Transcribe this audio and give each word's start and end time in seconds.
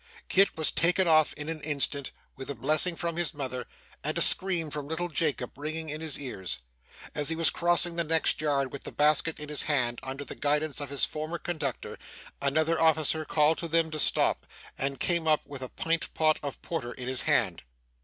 Kit 0.29 0.57
was 0.57 0.71
taken 0.71 1.07
off 1.07 1.31
in 1.33 1.47
an 1.47 1.61
instant, 1.61 2.09
with 2.35 2.49
a 2.49 2.55
blessing 2.55 2.95
from 2.95 3.17
his 3.17 3.35
mother, 3.35 3.67
and 4.03 4.17
a 4.17 4.21
scream 4.21 4.71
from 4.71 4.87
little 4.87 5.09
Jacob, 5.09 5.55
ringing 5.55 5.89
in 5.89 6.01
his 6.01 6.17
ears. 6.17 6.57
As 7.13 7.29
he 7.29 7.35
was 7.35 7.51
crossing 7.51 7.97
the 7.97 8.03
next 8.03 8.41
yard 8.41 8.71
with 8.73 8.83
the 8.83 8.91
basket 8.91 9.39
in 9.39 9.47
his 9.47 9.61
hand, 9.61 9.99
under 10.01 10.25
the 10.25 10.33
guidance 10.33 10.79
of 10.81 10.89
his 10.89 11.05
former 11.05 11.37
conductor, 11.37 11.99
another 12.41 12.81
officer 12.81 13.25
called 13.25 13.59
to 13.59 13.67
them 13.67 13.91
to 13.91 13.99
stop, 13.99 14.47
and 14.75 14.99
came 14.99 15.27
up 15.27 15.41
with 15.45 15.61
a 15.61 15.69
pint 15.69 16.11
pot 16.15 16.39
of 16.41 16.59
porter 16.63 16.93
in 16.93 17.07
his 17.07 17.21
hand. 17.29 17.61